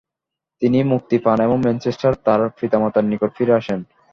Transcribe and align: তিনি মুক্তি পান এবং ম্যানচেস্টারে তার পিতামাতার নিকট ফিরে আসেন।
তিনি 0.61 0.79
মুক্তি 0.83 1.17
পান 1.17 1.37
এবং 1.41 1.57
ম্যানচেস্টারে 1.61 2.17
তার 2.25 2.41
পিতামাতার 2.59 3.05
নিকট 3.11 3.29
ফিরে 3.37 3.53
আসেন। 3.53 3.79